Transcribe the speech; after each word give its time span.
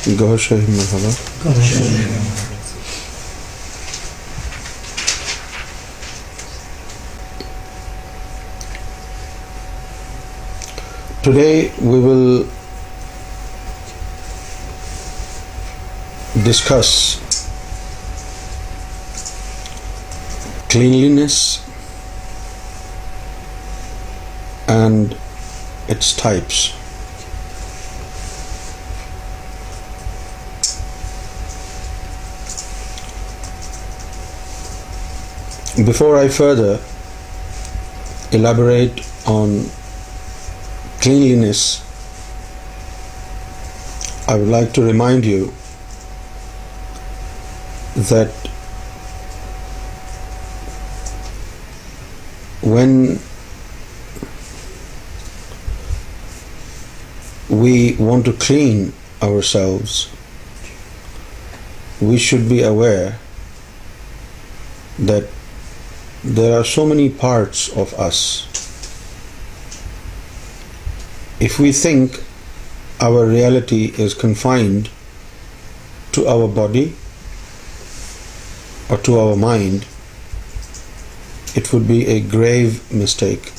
Goshahim 0.00 0.64
Mahala. 0.64 1.14
Today 11.22 11.70
we 11.82 12.00
will 12.00 12.46
discuss 16.44 17.20
cleanliness 20.70 21.62
and 24.66 25.14
its 25.88 26.16
types. 26.16 26.68
Before 35.84 36.18
I 36.18 36.28
further 36.28 36.78
elaborate 38.32 39.08
on 39.26 39.64
cleanliness, 41.00 41.80
I 44.28 44.34
would 44.34 44.48
like 44.48 44.74
to 44.74 44.82
remind 44.82 45.24
you 45.24 45.54
that 47.96 48.28
when 52.62 53.18
we 57.48 57.94
want 57.96 58.26
to 58.26 58.34
clean 58.34 58.92
ourselves, 59.22 60.12
we 62.02 62.18
should 62.18 62.50
be 62.50 62.62
aware 62.62 63.18
that 64.98 65.26
there 66.22 66.60
are 66.60 66.64
so 66.64 66.84
many 66.84 67.08
parts 67.08 67.74
of 67.74 67.94
us. 67.94 68.46
If 71.40 71.58
we 71.58 71.72
think 71.72 72.22
our 73.00 73.24
reality 73.24 73.92
is 73.96 74.12
confined 74.12 74.90
to 76.12 76.26
our 76.26 76.46
body 76.46 76.94
or 78.90 78.98
to 78.98 79.18
our 79.18 79.34
mind, 79.34 79.86
it 81.54 81.72
would 81.72 81.88
be 81.88 82.04
a 82.06 82.20
grave 82.20 82.92
mistake. 82.92 83.54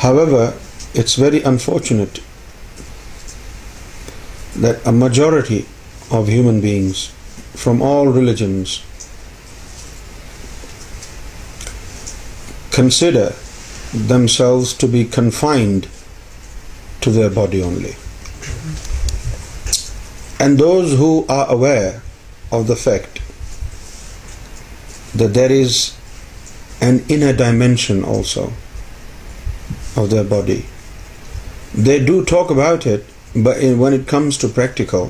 However, 0.00 0.58
it's 0.94 1.14
very 1.14 1.42
unfortunate 1.42 2.18
that 4.56 4.84
a 4.84 4.90
majority 4.90 5.68
of 6.10 6.26
human 6.26 6.60
beings 6.60 7.08
from 7.54 7.82
all 7.82 8.08
religions. 8.08 8.80
Consider 12.70 13.32
themselves 14.14 14.72
to 14.82 14.86
be 14.86 15.04
confined 15.04 15.88
to 17.00 17.10
their 17.10 17.30
body 17.30 17.62
only. 17.62 17.96
And 20.40 20.58
those 20.58 20.96
who 20.98 21.26
are 21.28 21.46
aware 21.50 22.02
of 22.50 22.66
the 22.66 22.76
fact 22.76 23.20
that 25.14 25.34
there 25.34 25.52
is 25.52 25.96
an 26.80 27.04
inner 27.08 27.32
dimension 27.32 28.04
also 28.04 28.52
of 29.96 30.08
their 30.10 30.24
body, 30.24 30.64
they 31.74 32.02
do 32.02 32.24
talk 32.24 32.50
about 32.50 32.86
it, 32.86 33.04
but 33.34 33.62
when 33.62 33.92
it 33.92 34.06
comes 34.06 34.38
to 34.38 34.48
practical, 34.48 35.08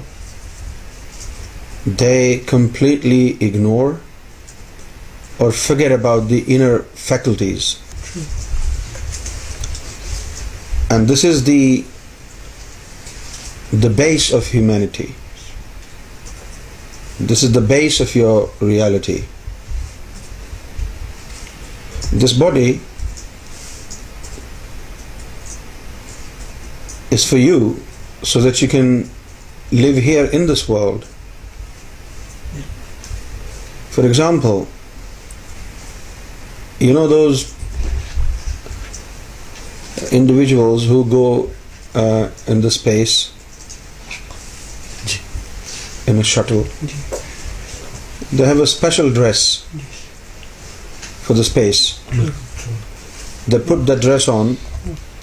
they 1.87 2.41
completely 2.41 3.43
ignore 3.43 4.01
or 5.39 5.51
forget 5.51 5.91
about 5.91 6.29
the 6.29 6.41
inner 6.41 6.81
faculties. 6.95 7.81
True. 8.05 8.23
And 10.95 11.09
this 11.09 11.25
is 11.25 11.45
the 11.45 11.85
base 13.89 14.31
of 14.31 14.47
humanity. 14.49 15.15
This 17.19 17.43
is 17.43 17.53
the 17.53 17.63
base 17.63 18.01
of 18.01 18.15
your 18.15 18.51
reality. 18.61 19.25
This 22.13 22.35
body 22.35 22.83
is 27.11 27.25
for 27.25 27.39
you 27.39 27.81
so 28.23 28.43
that 28.43 28.61
you 28.61 28.69
can 28.69 29.09
live 29.73 29.97
here 29.97 30.27
in 30.27 30.47
this 30.47 30.69
world. 30.69 31.07
For 33.95 34.07
example, 34.07 34.69
you 36.79 36.93
know 36.93 37.09
those 37.09 37.53
individuals 40.13 40.87
who 40.87 41.05
go 41.11 41.51
uh, 41.95 42.31
into 42.47 42.71
space 42.71 43.35
in 46.07 46.19
a 46.19 46.23
shuttle, 46.23 46.63
they 48.33 48.45
have 48.45 48.61
a 48.61 48.67
special 48.69 49.13
dress 49.13 49.67
for 51.25 51.35
the 51.35 51.43
space. 51.43 51.99
They 53.49 53.59
put 53.59 53.87
that 53.87 54.01
dress 54.01 54.29
on 54.29 54.57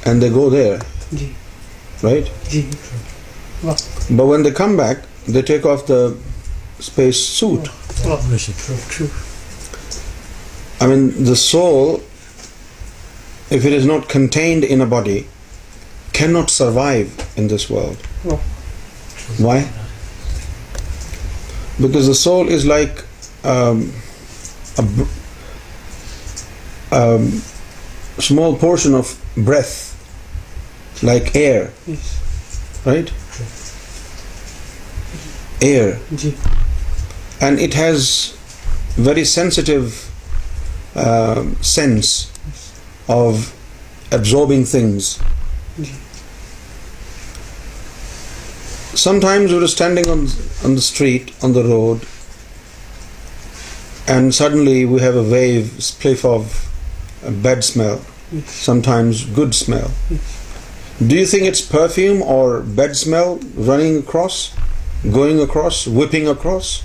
and 0.06 0.22
they 0.22 0.30
go 0.30 0.50
there, 0.50 0.82
right? 2.04 2.30
But 3.64 4.28
when 4.32 4.44
they 4.44 4.52
come 4.52 4.76
back, 4.76 4.98
they 5.26 5.42
take 5.42 5.66
off 5.66 5.88
the 5.88 6.18
space 6.82 7.18
suit. 7.18 7.70
I 8.10 8.16
mean, 10.88 11.04
the 11.26 11.36
soul, 11.36 11.96
if 11.96 13.66
it 13.66 13.74
is 13.74 13.86
not 13.86 14.08
contained 14.08 14.64
in 14.64 14.80
a 14.80 14.86
body, 14.86 15.28
cannot 16.14 16.50
survive 16.50 17.12
in 17.36 17.50
this 17.50 17.70
world. 17.70 17.98
No. 18.24 18.36
Oh. 18.36 18.40
Why? 19.40 19.70
Because 21.82 22.08
the 22.08 22.16
soul 22.16 22.48
is 22.48 22.66
like 22.66 23.04
um, 23.44 23.92
a 24.78 24.84
um, 26.94 27.28
small 28.20 28.56
portion 28.56 28.96
of 28.96 29.22
breath, 29.36 29.98
like 31.04 31.36
air. 31.36 31.74
Yes. 31.86 32.22
Right? 32.86 33.12
Air 35.62 36.00
and 37.40 37.60
it 37.68 37.76
has 37.76 38.06
very 39.10 39.24
sensitive 39.26 39.94
uh, 40.96 41.44
sense 41.62 42.12
of 43.08 43.42
absorbing 44.12 44.66
things. 44.66 45.10
Sometimes 49.06 49.52
we 49.52 49.60
were 49.60 49.68
standing 49.68 50.10
on 50.10 50.24
the 50.28 50.82
street, 50.82 51.34
on 51.44 51.54
the 51.54 51.64
road, 51.64 52.08
and 54.08 54.34
suddenly 54.34 54.86
we 54.86 55.02
have 55.02 55.16
a 55.16 55.24
wave, 55.32 55.68
spliff 55.90 56.26
of 56.34 56.52
a 57.24 57.30
bad 57.30 57.64
smell, 57.64 58.00
sometimes 58.46 59.24
good 59.40 59.54
smell. 59.54 59.92
Do 61.06 61.16
you 61.16 61.28
think 61.28 61.44
it's 61.44 61.62
perfume 61.62 62.24
or 62.24 62.62
bad 62.62 62.98
smell 62.98 63.40
running 63.56 63.98
across, 63.98 64.56
going 65.20 65.40
across, 65.40 65.86
whipping 65.86 66.28
across? 66.28 66.76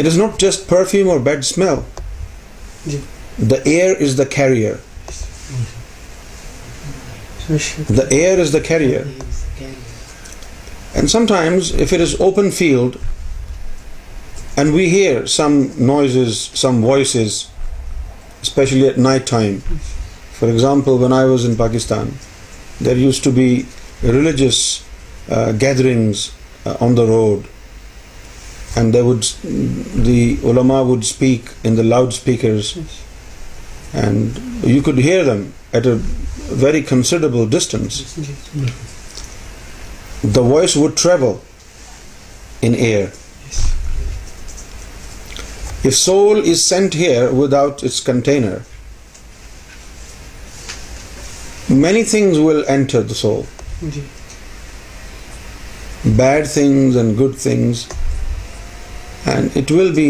It 0.00 0.06
is 0.08 0.16
not 0.18 0.38
just 0.38 0.68
perfume 0.68 1.08
or 1.12 1.18
bad 1.28 1.44
smell. 1.44 1.84
The 3.52 3.62
air 3.78 3.88
is 4.06 4.16
the 4.20 4.26
carrier. 4.34 4.74
The 8.00 8.06
air 8.18 8.34
is 8.44 8.52
the 8.52 8.60
carrier. 8.70 9.04
And 10.94 11.14
sometimes 11.16 11.72
if 11.86 11.92
it 11.98 12.00
is 12.06 12.14
open 12.28 12.50
field 12.60 13.00
and 14.56 14.72
we 14.80 14.88
hear 14.94 15.26
some 15.38 15.58
noises, 15.90 16.38
some 16.64 16.80
voices, 16.82 17.34
especially 18.42 18.86
at 18.88 19.04
night 19.10 19.26
time. 19.26 19.60
For 20.38 20.48
example, 20.48 20.98
when 20.98 21.12
I 21.12 21.24
was 21.24 21.44
in 21.44 21.54
Pakistan, 21.64 22.16
there 22.80 22.96
used 23.08 23.24
to 23.24 23.32
be 23.42 23.48
religious 24.02 24.64
uh, 24.76 25.52
gatherings 25.66 26.28
uh, 26.30 26.76
on 26.78 27.00
the 27.02 27.12
road, 27.14 27.46
and 28.76 28.94
they 28.94 29.02
would, 29.02 29.26
the 30.08 30.38
ulama 30.52 30.82
would 30.84 31.04
speak 31.04 31.52
in 31.64 31.76
the 31.76 31.82
loudspeakers, 31.82 32.76
yes, 32.76 32.96
and 34.04 34.38
you 34.74 34.82
could 34.82 34.98
hear 34.98 35.24
them 35.24 35.54
at 35.72 35.86
a 35.86 35.94
very 36.64 36.82
considerable 36.82 37.46
distance. 37.54 38.00
Yes. 38.18 38.82
The 40.38 40.42
voice 40.52 40.76
would 40.76 40.96
travel 40.96 41.40
in 42.60 42.74
air. 42.74 43.06
Yes. 43.08 43.60
If 45.90 45.96
soul 46.02 46.44
is 46.54 46.64
sent 46.64 46.94
here 46.94 47.32
without 47.32 47.82
its 47.82 48.00
container, 48.00 48.62
many 51.86 52.04
things 52.14 52.38
will 52.50 52.64
enter 52.78 53.02
the 53.02 53.20
soul. 53.22 53.46
Yes. 53.82 54.04
Bad 56.22 56.50
things 56.50 56.96
and 56.96 57.16
good 57.16 57.42
things. 57.46 57.88
And 59.34 59.56
it 59.56 59.70
will 59.72 59.90
be 59.94 60.06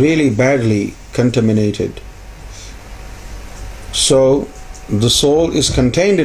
really 0.00 0.28
badly 0.36 0.84
contaminated 1.16 1.98
so 4.08 4.20
the 5.02 5.08
so 5.16 5.32
is 5.58 5.70
contained 5.74 6.22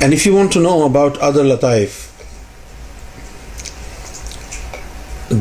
and 0.00 0.12
if 0.14 0.26
you 0.26 0.34
want 0.34 0.56
know 0.56 0.72
about 0.84 1.16
other 1.28 1.44
لطائف 1.44 1.92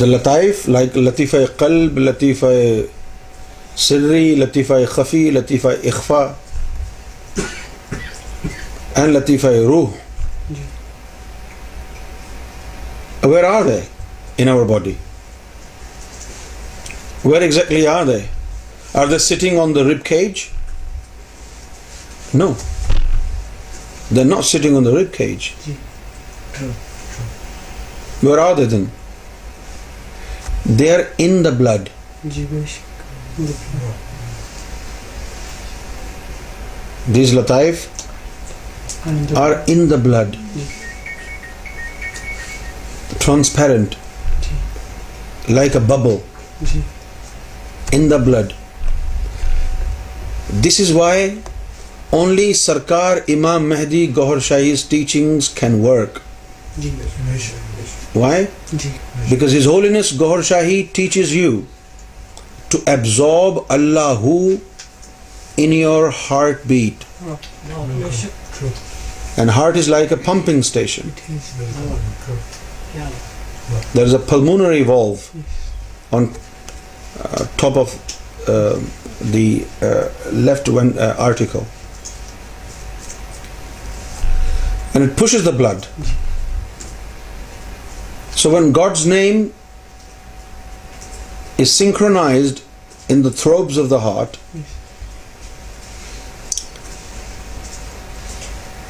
the 0.01 0.05
لتائف 0.05 0.67
like 0.69 0.95
لطیفہ 0.97 1.37
قلب 1.57 1.97
لطیفہ 1.99 2.45
سرری 3.87 4.33
لطیفہ 4.35 4.73
خفی 4.95 5.29
لطیفہ 5.33 5.67
اخفا 5.91 6.25
and 8.97 9.05
لطیفہ 9.13 9.47
روح 9.67 9.89
where 13.25 13.43
are 13.43 13.63
they 13.67 13.79
in 14.43 14.49
our 14.49 14.65
body 14.71 14.93
where 17.25 17.41
exactly 17.41 17.87
are 17.87 18.03
they 18.05 18.17
are 18.99 19.07
they 19.11 19.17
sitting 19.27 19.59
on 19.59 19.73
the 19.75 19.83
rib 19.89 20.03
cage 20.05 20.41
no 22.33 22.51
they 24.15 24.23
not 24.23 24.45
sitting 24.45 24.77
on 24.77 24.85
the 24.85 24.95
rib 24.97 25.13
cage 25.15 25.49
where 28.23 28.37
are 28.45 28.53
they 28.57 28.65
then 28.75 28.83
they 30.79 30.93
are 30.95 30.99
in 31.25 31.43
the 31.45 31.49
blood 31.59 31.89
these 37.15 37.33
لطائف 37.33 37.85
are 39.37 39.51
in 39.67 39.87
the 39.89 39.95
blood 40.03 40.35
transparent 43.23 43.95
like 45.49 45.75
a 45.75 45.79
bubble 45.87 46.15
in 47.97 48.09
the 48.11 48.17
blood 48.29 48.53
this 50.67 50.79
is 50.81 50.91
why 50.95 51.27
only 52.19 52.51
Sarkar 52.59 53.17
Imam 53.35 53.67
Mahdi 53.69 54.05
Gohar 54.15 54.39
Shahi's 54.47 54.83
teachings 54.89 55.49
can 55.59 55.79
work 55.85 56.19
why 58.15 58.45
because 59.29 59.55
his 59.55 59.67
holiness 59.67 60.13
Gohar 60.19 60.41
Shahi 60.51 60.81
teaches 60.95 61.35
you 61.35 61.59
to 62.69 62.77
absorb 62.93 63.59
Allah 63.77 64.25
in 65.57 65.73
your 65.73 66.09
heartbeat 66.67 67.11
And 69.35 69.49
heart 69.49 69.75
is 69.75 69.89
like 69.89 70.11
a 70.11 70.17
pumping 70.17 70.61
station. 70.61 71.11
There 73.93 74.05
is 74.05 74.13
a 74.13 74.19
pulmonary 74.19 74.83
valve 74.83 75.23
on 76.11 76.31
uh, 77.19 77.47
top 77.57 77.75
of 77.75 78.47
uh, 78.47 78.79
the 79.31 79.65
uh, 79.81 80.11
left 80.31 80.67
ventricle, 80.67 81.65
and 84.93 85.09
it 85.09 85.17
pushes 85.17 85.43
the 85.43 85.51
blood. 85.51 85.87
So 88.35 88.51
when 88.51 88.71
God's 88.71 89.07
name 89.07 89.53
is 91.57 91.73
synchronized 91.73 92.63
in 93.09 93.23
the 93.23 93.31
throbes 93.31 93.77
of 93.77 93.89
the 93.89 94.01
heart, 94.01 94.37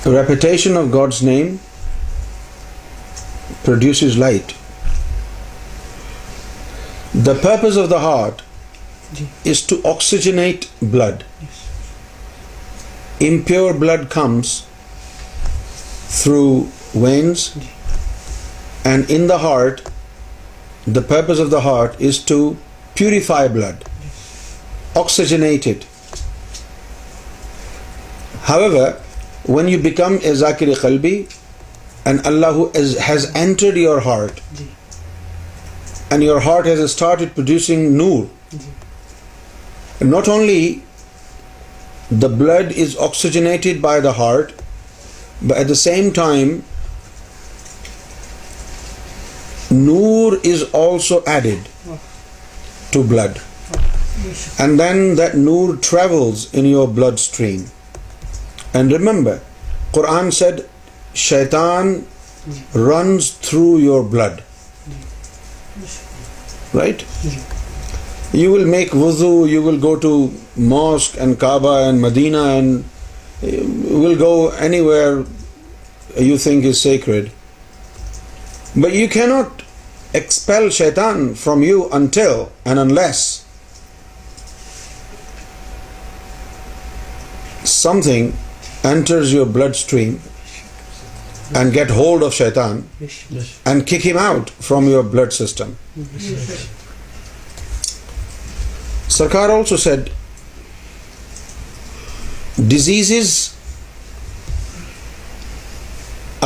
The 0.03 0.11
repetition 0.11 0.75
of 0.75 0.91
God's 0.91 1.21
name 1.23 1.59
produces 3.63 4.17
light. 4.17 4.47
The 7.15 7.35
purpose 7.35 7.77
of 7.77 7.88
the 7.88 8.00
heart 8.00 8.41
is 9.45 9.61
to 9.67 9.77
oxygenate 9.91 10.67
blood. 10.81 11.23
Impure 13.21 13.73
blood 13.73 14.09
comes 14.09 14.65
through 16.21 16.65
veins, 17.05 17.55
and 18.83 19.09
in 19.09 19.27
the 19.27 19.38
heart, 19.38 19.89
the 20.85 21.01
purpose 21.01 21.39
of 21.39 21.50
the 21.50 21.61
heart 21.61 21.95
is 22.01 22.17
to 22.25 22.57
purify 22.95 23.47
blood, 23.47 23.85
oxygenate 25.05 25.65
it. 25.75 25.88
However, 28.50 29.00
when 29.49 29.69
you 29.69 29.79
become 29.83 30.15
a 30.23 30.33
ذاکر 30.39 30.71
قلبی 30.81 31.21
and 32.05 32.19
Allah 32.27 32.53
who 32.59 32.67
has 33.07 33.25
entered 33.33 33.77
your 33.77 33.97
heart 34.05 34.39
and 36.11 36.23
your 36.23 36.39
heart 36.45 36.67
has 36.67 36.79
start 36.81 37.21
producing 37.35 37.95
Noor 37.97 38.63
not 40.03 40.27
only 40.29 40.73
the 42.21 42.27
blood 42.27 42.71
is 42.85 42.95
oxygenated 43.09 43.79
by 43.81 44.01
the 44.01 44.15
heart 44.17 44.51
but 45.43 45.57
at 45.57 45.69
the 45.69 45.73
same 45.83 46.09
time 46.15 46.57
Noor 49.71 50.33
is 50.53 50.63
also 50.87 51.19
added 51.31 51.93
to 52.93 53.03
blood 53.13 53.37
and 54.61 54.79
then 54.81 55.45
دور 55.45 55.75
travels 55.89 56.47
in 56.53 56.65
your 56.65 56.87
bloodstream 57.19 57.63
and 58.77 58.93
remember 58.93 59.35
Quran 59.93 60.29
said 60.37 60.59
شیطان 61.23 61.93
runs 62.75 63.29
through 63.41 63.79
your 63.79 64.03
blood 64.11 64.39
right 66.77 67.03
you 68.37 68.51
will 68.51 68.65
make 68.69 68.95
wuzu 68.95 69.29
you 69.48 69.62
will 69.63 69.77
go 69.83 69.93
to 70.05 70.12
mosque 70.74 71.17
and 71.21 71.38
Kaaba 71.39 71.75
and 71.83 72.01
Medina 72.05 72.38
and 72.53 73.86
will 73.91 74.15
go 74.21 74.33
anywhere 74.88 75.21
you 76.24 76.38
think 76.43 76.65
is 76.69 76.77
sacred 76.77 77.29
but 78.83 78.93
you 78.95 79.07
can 79.13 79.25
not 79.36 79.62
expel 80.15 80.69
شیطان 80.79 81.33
from 81.43 81.63
you 81.63 81.88
until 81.95 82.43
and 82.65 82.79
unless 82.95 83.24
something 88.03 88.29
enters 88.91 89.33
your 89.33 89.45
bloodstream 89.57 90.15
and 91.60 91.74
get 91.75 91.93
hold 91.98 92.24
of 92.27 92.33
shaitan 92.39 92.81
and 93.72 93.88
kick 93.91 94.05
him 94.10 94.17
out 94.25 94.50
from 94.72 94.89
your 94.91 95.03
blood 95.15 95.33
system. 95.33 95.77
Sarkar 99.19 99.48
also 99.55 99.79
said, 99.86 100.12
diseases 102.75 103.31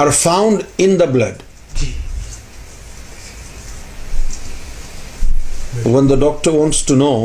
are 0.05 0.11
found 0.21 0.65
in 0.89 0.97
the 1.03 1.09
blood. 1.17 1.43
When 5.95 6.07
the 6.11 6.23
doctor 6.27 6.53
wants 6.61 6.85
to 6.91 6.95
know 7.01 7.17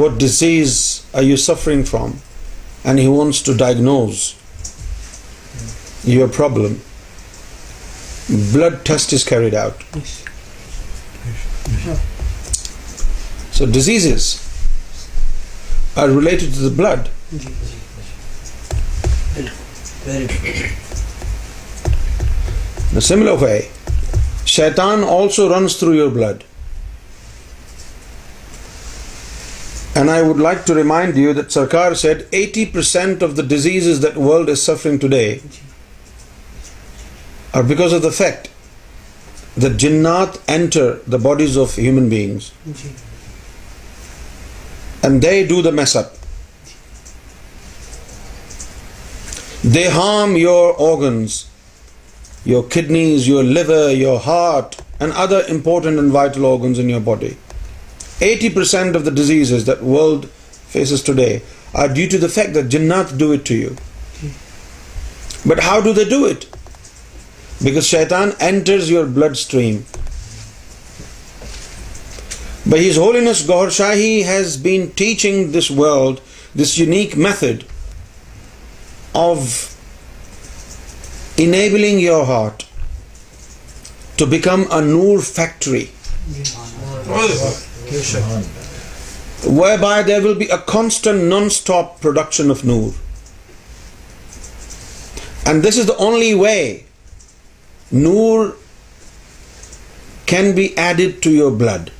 what 0.00 0.18
disease 0.28 0.80
are 1.14 1.28
you 1.32 1.44
suffering 1.50 1.84
from, 1.94 2.16
and 2.84 2.98
he 2.98 3.08
wants 3.08 3.40
to 3.42 3.54
diagnose 3.56 4.34
your 6.04 6.28
problem, 6.28 6.80
blood 8.52 8.84
test 8.84 9.12
is 9.12 9.24
carried 9.24 9.54
out. 9.54 9.82
So 13.56 13.66
diseases 13.66 14.46
are 15.96 16.08
related 16.08 16.54
to 16.54 16.60
the 16.60 16.70
blood. 16.70 17.10
In 19.36 19.48
a 22.96 23.02
similar 23.02 23.34
way, 23.34 23.70
shaitan 24.44 25.02
also 25.02 25.50
runs 25.50 25.80
through 25.80 25.94
your 25.94 26.10
blood. 26.10 26.36
And 29.98 30.10
I 30.14 30.16
would 30.22 30.40
like 30.42 30.60
to 30.66 30.74
remind 30.74 31.16
you 31.16 31.30
that 31.34 31.48
Sarkar 31.52 31.96
said 32.00 32.20
80% 32.40 33.22
of 33.26 33.34
the 33.34 33.42
diseases 33.52 34.00
that 34.02 34.14
the 34.14 34.20
world 34.26 34.48
is 34.48 34.62
suffering 34.66 35.00
today 35.04 35.40
are 37.52 37.64
because 37.64 37.92
of 37.96 38.02
the 38.02 38.12
fact 38.18 38.46
that 39.64 39.80
jinnat 39.84 40.38
enter 40.56 40.84
the 41.14 41.20
bodies 41.24 41.56
of 41.62 41.74
human 41.86 42.06
beings 42.12 42.52
and 45.02 45.26
they 45.28 45.34
do 45.48 45.58
the 45.68 45.74
mess 45.80 45.98
up. 46.02 46.14
They 49.78 49.86
harm 49.90 50.36
your 50.36 50.64
organs, 50.92 51.36
your 52.44 52.62
kidneys, 52.76 53.26
your 53.26 53.42
liver, 53.42 53.90
your 53.90 54.20
heart 54.30 54.80
and 55.00 55.20
other 55.24 55.44
important 55.58 55.98
and 55.98 56.12
vital 56.12 56.50
organs 56.54 56.86
in 56.86 56.96
your 56.96 57.06
body. 57.12 57.34
Eighty 58.26 58.48
percent 58.48 58.96
of 58.96 59.04
the 59.06 59.10
diseases 59.14 59.52
is 59.54 59.66
the 59.66 59.72
world 59.82 60.24
faces 60.72 61.02
today 61.18 61.36
are 61.82 61.86
due 61.96 62.08
to 62.12 62.18
the 62.18 62.26
fact 62.34 62.54
the 62.54 62.68
جات 62.70 63.12
do 63.18 63.30
it 63.32 63.46
to 63.48 63.54
you 63.54 63.68
but 65.48 65.60
how 65.64 65.80
do 65.80 65.92
they 65.92 66.04
do 66.04 66.24
it 66.30 66.44
back 67.62 67.80
شیتان 67.84 68.30
enters 68.48 68.90
your 68.90 69.04
bloodstream 69.36 69.76
by his 72.70 72.98
holiness 73.16 73.48
Gohar 73.48 73.68
Shahi 73.76 74.22
has 74.28 74.56
teaching 74.62 75.52
this 75.58 75.70
world 75.76 76.20
this 76.62 76.78
unique 76.78 77.16
method 77.18 77.64
of 79.18 79.38
enabling 81.40 82.00
your 82.00 82.24
heart 82.28 82.62
to 84.18 84.26
become 84.34 84.62
a 84.70 84.80
Noor 84.84 85.18
factory 85.34 85.84
whereby 89.80 90.02
the 90.06 90.10
will 90.24 90.34
be 90.38 90.44
a 90.52 90.56
constant 90.72 91.22
non 91.32 91.44
stop 91.46 92.00
production 92.02 92.50
of 92.50 92.64
Noor 92.64 92.88
and 95.48 95.66
this 95.68 95.78
is 95.78 95.88
the 95.88 95.92
only 96.04 96.32
way 96.40 96.54
Noor 97.92 98.46
can 100.32 100.50
be 100.58 100.66
added 100.86 101.22
to 101.22 101.30
your 101.30 101.50
blood 101.62 101.90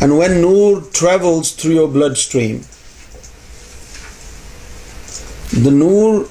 and 0.00 0.12
when 0.12 0.40
Noor 0.40 0.80
travels 0.98 1.54
through 1.56 1.72
your 1.72 1.88
bloodstream 2.16 2.58
the 5.64 5.70
Noor 5.70 6.22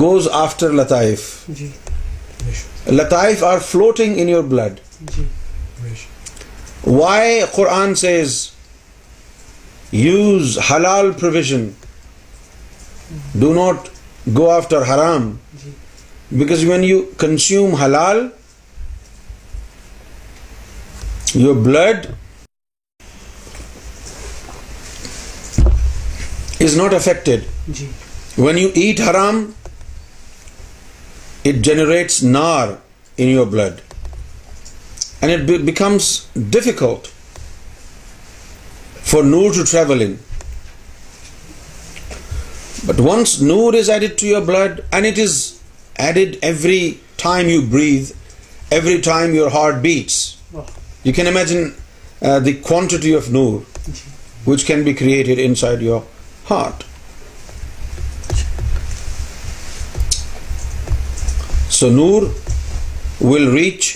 goes 0.00 0.28
after 0.42 0.72
لطائف 0.82 1.30
لطائف 2.90 3.42
are 3.44 3.58
floating 3.70 4.20
in 4.20 4.28
your 4.28 4.42
blood 4.54 4.80
why 6.86 7.40
خور 7.52 7.66
آنس 7.70 8.02
is 8.04 8.32
use 9.92 10.58
Hilal 10.70 11.10
provision 11.20 11.68
do 13.40 13.52
not 13.54 13.88
go 14.36 14.50
after 14.50 14.82
ہرام 14.88 15.30
because 16.32 16.64
when 16.70 16.84
you 16.84 17.00
consume 17.18 17.74
Hilal 17.84 18.26
your 21.34 21.54
blood 21.68 22.06
is 26.64 26.76
not 26.76 26.94
affected 26.94 27.82
when 28.40 28.58
you 28.58 28.68
eat 28.84 29.00
ہرام 29.08 29.44
it 31.48 31.64
generates 31.64 32.22
نار 32.22 32.68
in 33.18 33.28
your 33.28 33.46
blood 33.56 33.80
and 35.24 35.50
it 35.50 35.66
becomes 35.66 36.06
difficult 36.54 37.06
for 39.10 39.22
Noor 39.24 39.52
to 39.54 39.64
travel 39.64 40.02
in. 40.06 40.18
But 42.88 43.00
once 43.06 43.32
Noor 43.40 43.74
is 43.74 43.88
added 43.94 44.18
to 44.18 44.26
your 44.26 44.42
blood, 44.50 44.82
and 44.92 45.06
it 45.12 45.22
is 45.26 45.62
added 46.08 46.38
every 46.50 47.00
time 47.16 47.48
you 47.48 47.62
breathe, 47.76 48.12
every 48.80 49.00
time 49.00 49.34
your 49.34 49.50
heart 49.56 49.80
beats, 49.88 50.22
you 51.04 51.14
can 51.14 51.26
imagine 51.26 51.74
uh, 52.20 52.38
the 52.40 52.58
quantity 52.70 53.14
of 53.14 53.32
Noor 53.32 53.60
which 54.44 54.66
can 54.66 54.84
be 54.84 54.92
created 54.94 55.38
inside 55.38 55.80
your 55.80 56.04
heart. 56.52 56.84
So 61.82 61.98
Noor 62.02 62.32
will 63.20 63.54
reach 63.60 63.94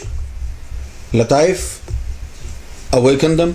لطائف 1.15 1.61
awaken 2.97 3.37
them 3.38 3.50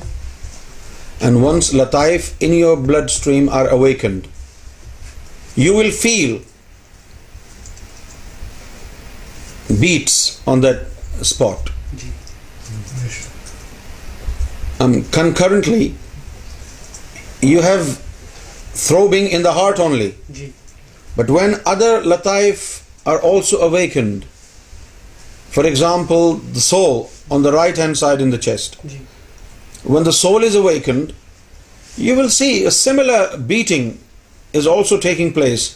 and 1.26 1.38
once 1.44 1.74
لطائف 1.74 2.32
in 2.48 2.54
your 2.54 2.78
bloodstream 3.10 3.50
are 3.58 3.66
awakened 3.72 4.28
you 5.58 5.76
will 5.76 5.92
feel 6.02 6.36
beats 9.80 10.14
on 10.50 10.64
that 10.64 10.82
spot 11.22 11.70
concurrently 15.14 15.88
you 17.44 17.62
have 17.64 17.82
throb 18.76 19.16
in 19.30 19.44
the 19.44 19.52
heart 19.62 19.80
only 19.80 20.10
but 21.16 21.30
when 21.40 21.54
other 21.66 22.02
لطائف 22.16 22.70
are 23.08 23.18
also 23.32 23.62
awakened 23.68 24.26
for 25.56 25.64
example 25.66 26.32
the 26.56 26.60
soul 26.60 26.86
the 27.32 27.52
right 27.52 27.80
hand 27.80 27.98
side 27.98 28.22
in 28.22 28.40
chest 28.42 28.76
when 29.90 30.06
the 30.06 30.12
soul 30.20 30.56
you 31.98 32.16
will 32.18 32.30
similar 32.70 33.36
place 35.34 35.70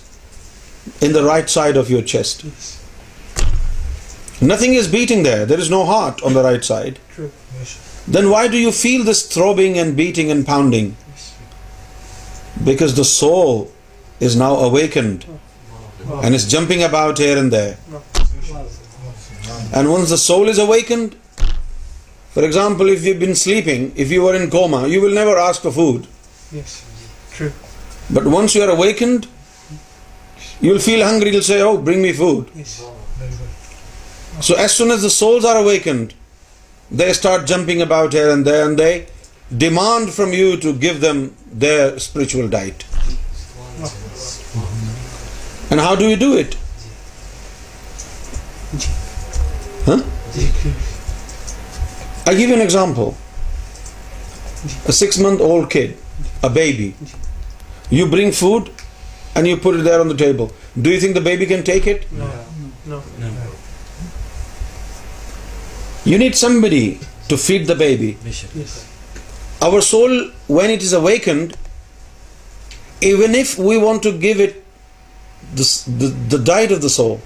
side 1.53 1.77
of 1.77 1.91
your 1.91 2.01
chest 2.13 2.45
nothing 4.43 5.23
the 5.23 5.35
there 5.49 5.59
is 5.59 5.69
no 5.71 5.81
heart 5.91 6.23
on 6.25 6.35
the 6.35 6.43
right 6.43 6.65
side 6.65 6.99
then 8.13 8.25
why 8.25 8.47
do 8.47 8.57
you 8.57 8.71
feel 8.79 9.09
this 9.11 9.25
throb 9.29 9.53
beating 9.53 10.29
ending 10.29 10.89
because 12.63 12.97
the 12.97 13.03
soul 13.13 13.63
now 14.37 14.55
awakened 14.73 15.23
is 16.35 16.47
jumping 16.51 16.83
about 16.83 17.17
dancing 17.17 17.55
example 22.44 22.89
if 22.91 23.03
you 23.08 23.13
been 23.20 23.32
sleeping 23.32 24.00
if 24.01 24.12
you 24.12 24.27
are 24.29 24.34
in 24.36 24.48
کو 25.62 25.70
food 25.75 26.01
but 28.13 28.25
once 28.34 28.56
you 28.56 28.63
are 28.63 28.86
a 28.86 29.08
you 30.62 30.77
feel 30.86 31.03
me 32.01 32.12
food 32.17 32.58
so 34.44 34.56
essence 34.77 35.46
are 35.53 35.63
a 35.70 35.94
they 37.00 37.10
start 37.10 37.48
jumping 37.48 37.82
about 37.82 38.15
they 38.79 38.98
demand 39.63 40.13
from 40.15 40.34
you 40.34 40.56
to 40.62 40.72
give 40.82 40.94
them 41.01 41.25
the 41.62 41.94
spiritual 41.96 42.48
diet 42.50 42.84
and 45.70 45.82
how 45.82 45.96
do 46.00 46.10
you 46.10 46.17
do 46.20 46.32
it 46.39 46.56
I 52.29 52.36
give 52.36 52.50
you 52.51 52.57
an 52.59 52.62
example. 52.62 53.13
A 54.91 54.93
6-month-old 55.01 55.69
kid, 55.74 55.97
a 56.50 56.50
baby. 56.50 56.88
You 57.97 58.07
bring 58.15 58.33
food 58.39 58.71
and 59.36 59.47
you 59.47 59.57
put 59.65 59.77
it 59.77 59.83
there 59.89 60.00
on 60.05 60.09
the 60.13 60.17
table. 60.25 60.51
Do 60.81 60.93
you 60.93 61.00
think 61.03 61.19
the 61.19 61.27
baby 61.27 61.45
can 61.53 61.63
take 61.69 61.88
it? 61.93 62.12
No. 62.91 63.01
You 66.12 66.17
need 66.24 66.36
somebody 66.39 66.83
to 67.29 67.38
feed 67.43 67.65
the 67.67 67.75
baby. 67.75 68.12
Yes. 68.31 68.75
Our 69.67 69.79
soul, 69.81 70.12
when 70.57 70.71
it 70.75 70.83
is 70.88 70.93
awakened, 71.00 71.55
even 73.09 73.36
if 73.36 73.57
we 73.69 73.77
want 73.77 74.03
to 74.03 74.12
give 74.27 74.41
it 74.47 74.63
the 76.31 76.41
diet 76.51 76.75
of 76.77 76.81
the 76.81 76.91
soul, 76.97 77.19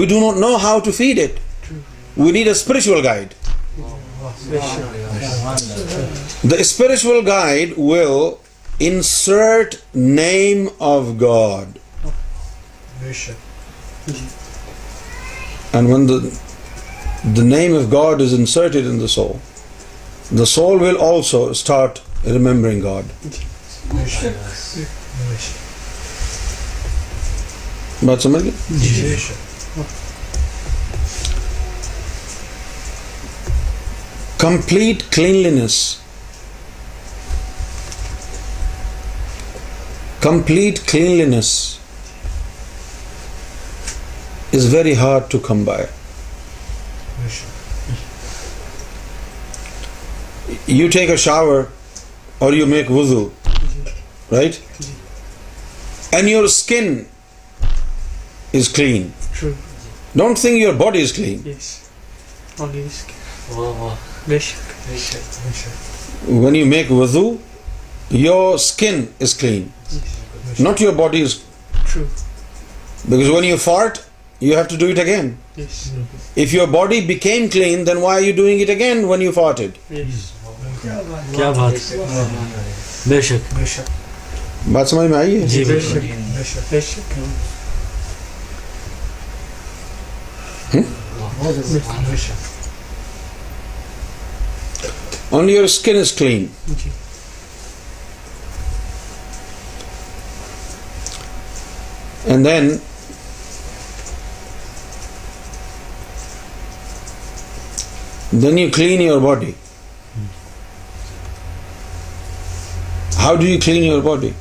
we 0.00 0.06
do 0.06 0.20
not 0.26 0.42
know 0.46 0.52
how 0.66 0.74
to 0.90 0.92
feed 1.00 1.22
it. 1.28 1.40
We 2.16 2.32
need 2.38 2.52
a 2.56 2.56
spiritual 2.64 3.08
guide. 3.10 3.30
The 6.50 6.56
spiritual 6.58 7.18
guide 7.26 7.72
will 7.78 8.22
insert 8.86 9.74
name 9.94 10.60
of 10.92 11.04
God 11.20 11.78
and 15.74 15.88
when 15.90 16.06
the 16.08 16.14
the 17.36 17.42
name 17.44 17.76
of 17.76 17.86
God 17.92 18.22
is 18.22 18.34
inserted 18.38 18.76
in 18.90 18.98
the 19.00 19.06
soul 19.16 19.34
the 20.38 20.44
soul 20.54 20.76
will 20.82 20.96
also 21.08 21.38
start 21.50 21.94
remembering 22.26 22.80
God 22.82 23.04
سمجھ 28.22 28.42
گئی 28.42 28.52
complete 34.42 35.02
cleanliness. 35.14 35.82
Complete 40.24 40.80
cleanliness 40.92 41.50
is 44.58 44.66
very 44.72 44.94
hard 45.02 45.30
to 45.34 45.40
come 45.48 45.64
by. 45.70 45.78
You 50.80 50.88
take 51.00 51.14
a 51.16 51.18
shower 51.28 51.58
or 52.40 52.52
you 52.60 52.68
make 52.74 52.92
wudu, 52.98 53.24
right? 54.36 54.62
And 56.20 56.30
your 56.36 56.46
skin 56.60 56.94
is 58.52 58.68
clean. 58.80 59.10
True. 59.32 59.56
Don't 60.22 60.46
think 60.46 60.60
your 60.60 60.78
body 60.86 61.02
is 61.08 61.18
clean. 61.18 61.52
Yes. 61.56 61.74
Only 62.60 62.88
skin. 62.88 64.00
When 64.28 66.54
you 66.56 66.66
make 66.66 66.90
wuzu 66.92 67.34
your 68.10 68.54
skin 68.54 69.04
is 69.20 69.36
clean 69.38 69.66
not 70.64 70.80
your 70.82 70.92
body 70.94 71.22
is 71.22 71.34
because 73.08 73.28
when 73.28 73.44
you 73.44 73.56
fart 73.64 73.98
you 74.40 74.54
have 74.54 74.62
to 74.70 74.76
do 74.80 74.86
it 74.90 74.98
again 74.98 75.34
if 76.42 76.54
your 76.54 76.66
body 76.74 77.00
became 77.06 77.46
clean 77.52 77.78
then 77.86 77.96
why 77.96 78.18
are 78.18 78.22
you 78.28 78.34
doing 78.36 78.60
it 78.62 78.70
again 78.76 78.98
when 79.04 79.22
you 79.22 79.32
fart 79.40 79.58
it 79.60 79.72
کیا 81.32 81.50
بات 81.56 81.72
بے 83.08 83.20
شک 83.28 83.42
بات 84.72 84.86
سمجھ 84.88 85.08
میں 85.10 85.18
آئی 85.18 85.32
ہے 85.40 85.46
جی 85.48 85.62
بے 85.64 85.78
بے 86.70 86.80
شک 86.80 87.12
شک 92.16 92.51
Only 95.36 95.52
your 95.54 95.68
skin 95.72 95.96
is 95.96 96.10
clean. 96.20 96.42
Okay. 96.72 96.90
And 102.32 102.48
then 102.48 102.68
you 108.58 108.70
clean 108.70 109.00
your 109.00 109.20
body. 109.20 109.54
How 113.22 113.34
do 113.36 113.46
you 113.46 113.58
clean 113.60 113.84
your 113.84 114.02
body? 114.02 114.34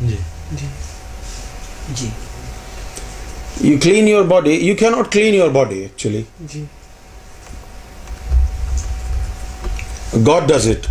You 3.62 3.80
clean 3.80 4.08
your 4.08 4.28
body. 4.36 4.58
You 4.70 4.76
cannot 4.76 5.12
clean 5.12 5.34
your 5.42 5.52
body 5.62 5.84
actually. 5.86 6.68
God 10.12 10.50
does 10.50 10.66
it. 10.68 10.88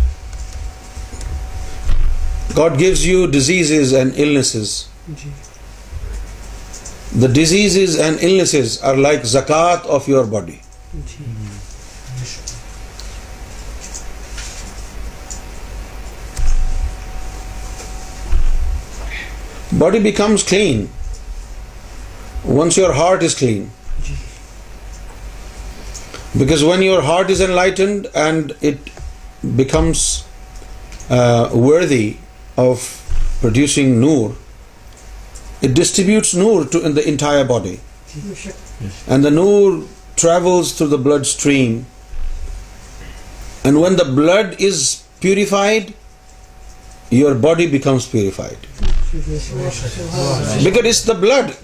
God 2.55 2.77
gives 2.79 3.05
you 3.05 3.27
diseases 3.27 3.93
and 3.93 4.17
illnesses. 4.17 4.87
The 7.23 7.27
diseases 7.27 7.99
and 7.99 8.19
illnesses 8.19 8.81
are 8.81 8.95
like 8.97 9.21
zakat 9.21 9.85
of 9.85 10.07
your 10.07 10.25
body. 10.25 10.61
Body 19.71 19.99
becomes 19.99 20.41
clean 20.43 20.89
once 22.43 22.75
your 22.75 22.91
heart 22.93 23.21
is 23.21 23.35
clean. 23.35 23.69
Because 26.37 26.63
when 26.63 26.81
your 26.81 27.01
heart 27.01 27.29
is 27.29 27.39
enlightened 27.39 28.07
and 28.15 28.57
it 28.61 28.89
becomes 29.61 30.01
uh, 31.09 31.49
worthy 31.53 32.17
of 32.57 32.83
producing 33.41 33.99
Noor, 33.99 34.35
it 35.61 35.73
distributes 35.73 36.33
Noor 36.35 36.65
to 36.65 36.83
in 36.85 36.93
the 36.95 37.07
entire 37.07 37.45
body. 37.45 37.79
And 39.07 39.23
the 39.23 39.31
Noor 39.31 39.83
travels 40.15 40.73
through 40.73 40.87
the 40.87 40.97
bloodstream. 40.97 41.85
And 43.63 43.81
when 43.81 43.95
the 43.95 44.05
blood 44.05 44.59
is 44.59 45.03
purified, 45.19 45.93
your 47.09 47.35
body 47.35 47.67
becomes 47.67 48.07
purified. 48.07 48.67
Because 49.11 50.85
it's 50.91 51.01
the 51.03 51.13
blood 51.13 51.55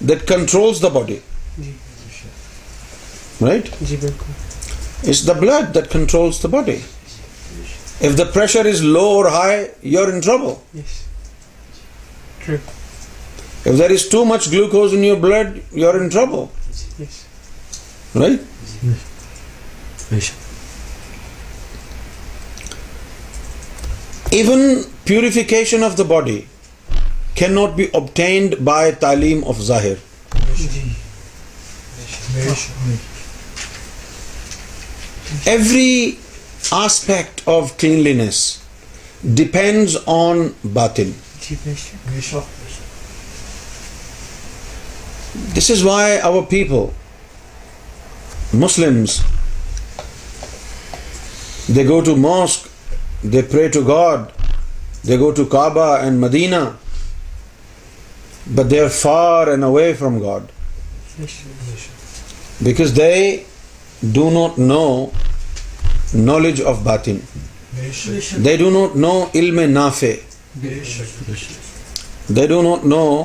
that 0.00 0.26
controls 0.26 0.80
the 0.80 0.90
body. 0.90 1.22
Right? 3.40 4.34
Blood 5.06 5.74
controls 5.92 6.30
body 6.50 6.76
pure 8.34 8.98
or 9.00 9.24
high 9.32 9.64
your 9.94 10.08
is 13.92 14.04
too 14.10 14.24
much 14.24 14.48
glucose 14.52 14.94
and 14.94 15.04
your 15.78 15.94
even 24.34 24.76
purification 25.04 25.84
of 25.84 25.96
the 25.98 26.02
body 26.14 26.40
can 27.36 27.52
not 27.54 27.74
be 27.76 27.86
obtained 27.94 28.54
by 28.64 28.92
تعلیم 29.00 29.44
of 29.48 29.60
zahir 29.68 29.96
every 35.44 36.10
aspect 36.70 37.40
of 37.48 37.72
cleanliness 37.78 38.40
depends 39.36 39.96
on 40.14 40.46
باطن 40.72 41.10
this 45.56 45.70
is 45.70 45.82
why 45.84 46.18
all 46.18 46.40
people 46.50 46.84
Muslims 48.62 49.18
they 51.76 51.86
go 51.88 52.00
to 52.04 52.16
mosque 52.16 52.66
they 53.32 53.42
pray 53.50 53.68
to 53.74 53.80
God 53.88 54.26
they 55.08 55.18
go 55.18 55.30
to 55.36 55.44
Kaaba 55.56 55.94
and 55.96 56.20
Medina 56.24 56.60
but 58.54 58.70
they 58.70 58.80
are 58.80 58.88
far 59.00 59.46
and 59.46 59.64
away 59.64 59.92
from 59.98 60.18
God 60.22 60.50
because 62.64 62.96
they 62.96 63.12
do 64.04 64.28
not 64.30 64.58
know 64.58 65.06
knowledge 66.14 66.60
of 66.66 66.78
باتنگ 66.82 68.38
they 68.44 68.56
do 68.56 68.70
not 68.70 68.96
know 68.96 69.10
علم 69.34 69.78
فو 69.98 70.06
not 72.50 72.84
know 72.84 73.22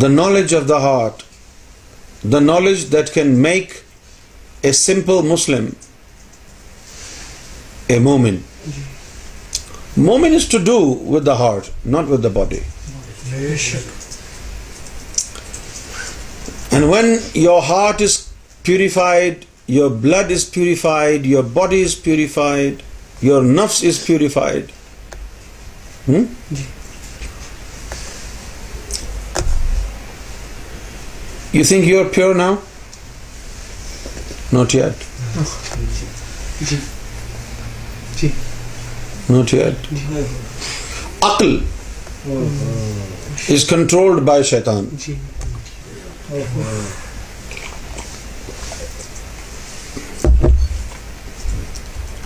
the 0.00 0.08
knowledge 0.08 0.54
of 0.54 0.62
the 0.68 0.78
heart 0.82 1.22
the 2.32 2.40
knowledge 2.40 2.84
that 2.92 3.28
make 3.42 3.72
a 4.64 4.72
simple 4.82 5.22
Muslim 5.32 5.68
a 7.90 7.98
مومین 8.08 8.38
مومین 9.96 10.34
is 10.34 10.46
to 10.50 10.58
do 10.64 10.78
with 11.06 11.26
the 11.26 11.38
heart 11.38 11.86
not 11.94 12.08
with 12.10 12.24
the 12.24 12.28
body 12.42 12.58
and 16.72 16.84
when 16.92 17.16
your 17.34 17.62
heart 17.70 18.02
is 18.02 18.24
purified 18.66 19.44
your 19.70 19.90
blood 20.04 20.30
is 20.32 20.50
purified 20.52 21.26
your 21.26 21.42
body 21.58 21.82
is 21.84 21.94
purified 22.02 22.80
your 23.24 23.42
نفس 23.42 23.82
is 23.88 24.04
purified 24.06 24.70
you 31.52 31.62
think 31.68 31.86
you 31.88 31.98
are 31.98 32.08
pure 32.14 32.34
now 32.34 32.54
not 34.52 34.74
yet 34.74 35.04
not 39.30 39.54
yet 39.54 39.86
عقل 41.30 41.56
is 43.54 43.64
controlled 43.68 44.22
by 44.28 44.42
شیتان 44.50 44.88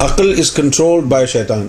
عقل 0.05 0.31
is 0.41 0.51
control 0.55 1.05
by 1.09 1.27
شیطان 1.31 1.69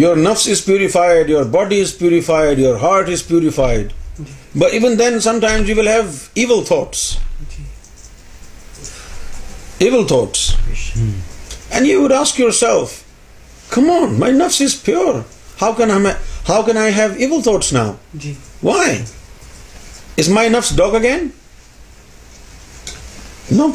your 0.00 0.16
نفس 0.16 0.46
is 0.48 0.64
purified 0.64 1.30
your 1.30 1.44
body 1.56 1.80
is 1.82 1.96
purified 1.98 2.58
your 2.58 2.74
heart 2.82 3.08
is 3.10 3.26
purified 3.28 3.92
but 4.56 4.72
even 4.72 4.98
then 4.98 5.18
sometimes 5.42 5.70
you 5.70 5.76
will 5.78 5.88
have 5.88 6.02
evil 6.34 6.62
evil 9.78 10.04
thoughts 10.08 10.48
and 11.70 11.86
you 11.86 12.06
ask 12.20 12.38
yourself 12.60 12.90
come 13.74 13.90
on 13.90 14.14
my 14.20 14.32
نفس 14.32 14.60
is 14.62 14.82
pure 14.82 15.20
how 15.62 15.72
can 15.78 15.90
how 16.48 16.60
can 16.66 16.78
I 16.84 16.92
have 16.96 17.12
evil 17.16 17.42
thoughts 17.48 17.72
now 17.72 17.92
why 18.62 18.98
is 20.18 20.28
my 20.38 20.48
نفس 20.56 20.72
dark 20.76 20.94
again 20.94 21.28
no 23.56 23.68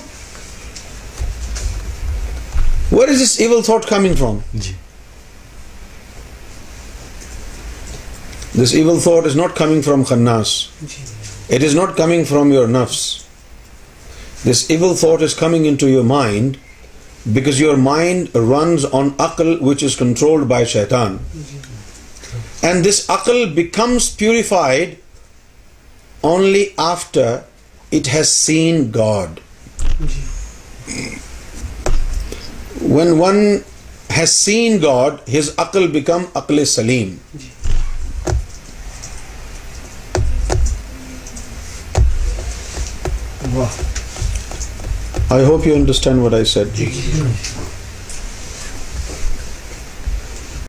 where 2.92 3.10
is 3.10 3.22
this 3.22 3.40
evil 3.40 3.62
thought 3.66 3.86
coming 3.90 4.14
from 4.18 4.38
this 8.62 8.74
evil 8.76 9.00
thought 9.04 9.26
is 9.26 9.36
not 9.36 9.58
coming 9.58 9.82
from 9.86 10.04
خناس 10.10 10.54
it 11.50 11.64
is 11.64 11.76
not 11.76 11.96
coming 11.98 12.24
from 12.30 12.52
your 12.54 12.68
نفس 12.68 13.04
this 14.50 14.64
even 14.68 14.96
thought 15.00 15.24
is 15.24 15.36
coming 15.36 15.68
in 15.68 15.76
to 15.80 15.90
your 15.90 16.04
mind 16.14 16.58
because 17.34 17.62
your 17.62 17.76
mind 17.90 18.36
runs 18.36 18.86
on 18.92 19.10
عقل 19.28 19.56
which 19.66 19.84
is 19.84 19.96
controlled 19.98 20.46
by 20.56 20.66
شیطان 20.74 21.18
and 22.62 22.86
this 22.90 23.06
عقل 23.10 23.46
becomes 23.56 24.16
purified 24.18 24.96
only 26.34 26.66
after 26.90 27.36
it 27.94 28.14
has 28.14 28.28
seen 28.44 28.92
God 28.96 29.40
when 32.92 33.08
one 33.20 33.38
has 34.18 34.30
seen 34.30 34.78
God 34.82 35.16
his 35.34 35.50
عقل 35.64 35.86
become 35.92 36.24
عقل 36.42 36.64
سلیم 36.70 37.14
I 45.30 45.46
hope 45.46 45.68
you 45.68 45.76
understand 45.76 46.22
what 46.22 46.34
I 46.34 46.46
said 46.56 46.76
ji 46.78 47.58